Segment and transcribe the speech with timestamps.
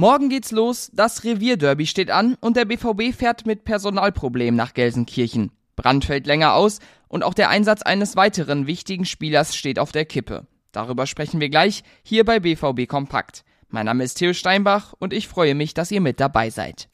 [0.00, 5.52] Morgen geht's los, das Revierderby steht an und der BVB fährt mit Personalproblemen nach Gelsenkirchen.
[5.76, 10.06] Brand fällt länger aus und auch der Einsatz eines weiteren wichtigen Spielers steht auf der
[10.06, 10.46] Kippe.
[10.72, 13.44] Darüber sprechen wir gleich hier bei BVB Kompakt.
[13.68, 16.88] Mein Name ist Theo Steinbach und ich freue mich, dass ihr mit dabei seid.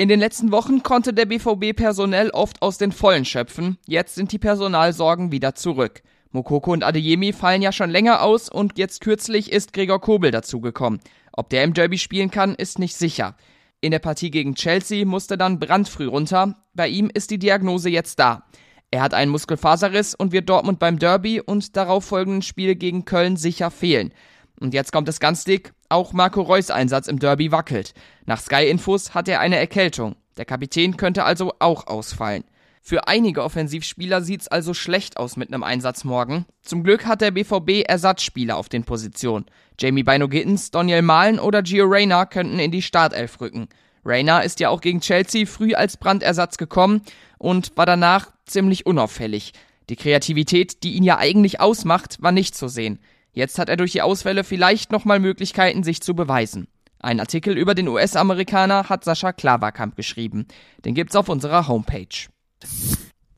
[0.00, 3.76] In den letzten Wochen konnte der BVB personell oft aus den Vollen schöpfen.
[3.86, 6.00] Jetzt sind die Personalsorgen wieder zurück.
[6.30, 11.00] Mokoko und Adeyemi fallen ja schon länger aus und jetzt kürzlich ist Gregor Kobel dazugekommen.
[11.32, 13.36] Ob der im Derby spielen kann, ist nicht sicher.
[13.82, 16.56] In der Partie gegen Chelsea musste dann brandfrüh runter.
[16.72, 18.46] Bei ihm ist die Diagnose jetzt da.
[18.90, 23.36] Er hat einen Muskelfaserriss und wird Dortmund beim Derby und darauf folgenden Spiel gegen Köln
[23.36, 24.14] sicher fehlen.
[24.60, 25.74] Und jetzt kommt es ganz dick.
[25.90, 27.94] Auch Marco Reus Einsatz im Derby wackelt.
[28.24, 30.14] Nach Sky Infos hat er eine Erkältung.
[30.36, 32.44] Der Kapitän könnte also auch ausfallen.
[32.80, 36.46] Für einige Offensivspieler sieht's also schlecht aus mit einem Einsatz morgen.
[36.62, 39.46] Zum Glück hat der BVB Ersatzspieler auf den Positionen.
[39.80, 43.68] Jamie Bino Gittens, Daniel Mahlen oder Gio Reyna könnten in die Startelf rücken.
[44.04, 47.02] Reyna ist ja auch gegen Chelsea früh als Brandersatz gekommen
[47.38, 49.54] und war danach ziemlich unauffällig.
[49.88, 53.00] Die Kreativität, die ihn ja eigentlich ausmacht, war nicht zu sehen.
[53.32, 56.66] Jetzt hat er durch die Ausfälle vielleicht nochmal Möglichkeiten, sich zu beweisen.
[56.98, 60.46] Ein Artikel über den US-Amerikaner hat Sascha Klaverkamp geschrieben.
[60.84, 62.28] Den gibt's auf unserer Homepage.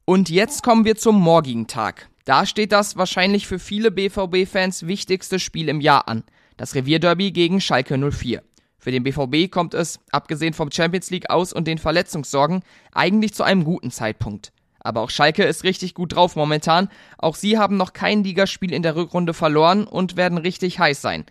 [0.05, 2.09] Und jetzt kommen wir zum morgigen Tag.
[2.25, 6.25] Da steht das wahrscheinlich für viele BVB-Fans wichtigste Spiel im Jahr an.
[6.57, 8.43] Das Revierderby gegen Schalke 04.
[8.79, 12.63] Für den BVB kommt es, abgesehen vom Champions League aus und den Verletzungssorgen,
[12.93, 14.53] eigentlich zu einem guten Zeitpunkt.
[14.83, 16.89] Aber auch Schalke ist richtig gut drauf momentan.
[17.19, 21.25] Auch sie haben noch kein Ligaspiel in der Rückrunde verloren und werden richtig heiß sein.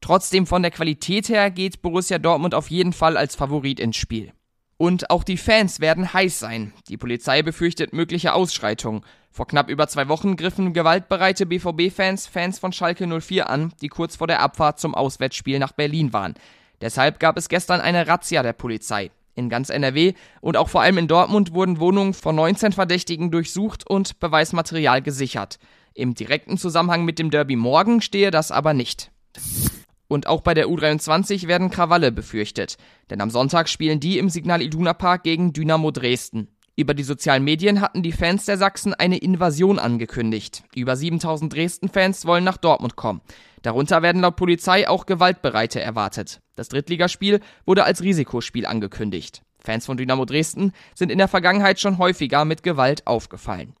[0.00, 4.32] Trotzdem von der Qualität her geht Borussia Dortmund auf jeden Fall als Favorit ins Spiel.
[4.76, 6.72] Und auch die Fans werden heiß sein.
[6.88, 9.02] Die Polizei befürchtet mögliche Ausschreitungen.
[9.30, 14.16] Vor knapp über zwei Wochen griffen gewaltbereite BVB-Fans Fans von Schalke 04 an, die kurz
[14.16, 16.34] vor der Abfahrt zum Auswärtsspiel nach Berlin waren.
[16.82, 20.98] Deshalb gab es gestern eine Razzia der Polizei in ganz NRW und auch vor allem
[20.98, 25.58] in Dortmund wurden Wohnungen von 19 Verdächtigen durchsucht und Beweismaterial gesichert.
[25.94, 29.12] Im direkten Zusammenhang mit dem Derby morgen stehe das aber nicht.
[30.08, 32.76] Und auch bei der U23 werden Krawalle befürchtet,
[33.10, 36.48] denn am Sonntag spielen die im Signal Iduna Park gegen Dynamo Dresden.
[36.78, 40.62] Über die sozialen Medien hatten die Fans der Sachsen eine Invasion angekündigt.
[40.74, 43.22] Über 7000 Dresden-Fans wollen nach Dortmund kommen.
[43.62, 46.42] Darunter werden laut Polizei auch Gewaltbereite erwartet.
[46.54, 49.40] Das Drittligaspiel wurde als Risikospiel angekündigt.
[49.58, 53.72] Fans von Dynamo Dresden sind in der Vergangenheit schon häufiger mit Gewalt aufgefallen.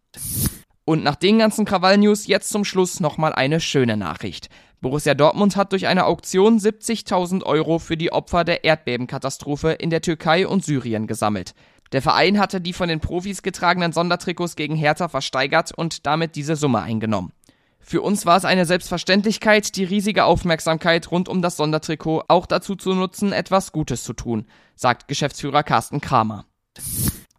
[0.86, 4.48] Und nach den ganzen Krawall-News jetzt zum Schluss nochmal eine schöne Nachricht.
[4.80, 10.00] Borussia Dortmund hat durch eine Auktion 70.000 Euro für die Opfer der Erdbebenkatastrophe in der
[10.00, 11.54] Türkei und Syrien gesammelt.
[11.92, 16.56] Der Verein hatte die von den Profis getragenen Sondertrikots gegen Hertha versteigert und damit diese
[16.56, 17.32] Summe eingenommen.
[17.80, 22.74] Für uns war es eine Selbstverständlichkeit, die riesige Aufmerksamkeit rund um das Sondertrikot auch dazu
[22.74, 26.46] zu nutzen, etwas Gutes zu tun, sagt Geschäftsführer Carsten Kramer.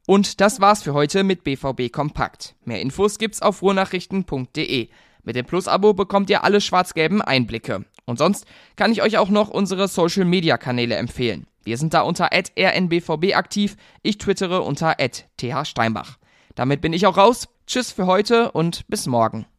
[0.05, 2.55] Und das war's für heute mit BVB Kompakt.
[2.63, 4.87] Mehr Infos gibt's auf ruhrnachrichten.de.
[5.23, 7.83] Mit dem Plus-Abo bekommt ihr alle schwarz-gelben Einblicke.
[8.05, 8.45] Und sonst
[8.77, 11.45] kann ich euch auch noch unsere Social-Media-Kanäle empfehlen.
[11.67, 13.75] Wir sind da unter rnbvb aktiv.
[14.01, 14.95] Ich twittere unter
[15.35, 16.17] thsteinbach.
[16.55, 17.49] Damit bin ich auch raus.
[17.67, 19.47] Tschüss für heute und bis morgen.